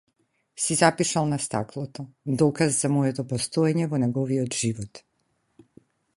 Си 0.55 0.75
запишал 0.75 1.25
на 1.25 1.39
стаклото, 1.43 2.05
доказ 2.39 2.81
за 2.81 2.91
моето 2.95 3.27
постоење 3.35 3.87
во 3.93 4.01
неговиот 4.07 4.61
живот. 4.65 5.05